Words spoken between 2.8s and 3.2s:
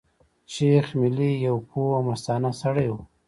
وو.